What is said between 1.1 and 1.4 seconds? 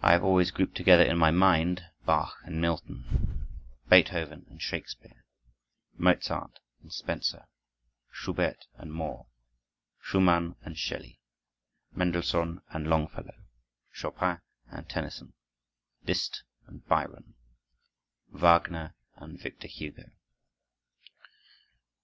my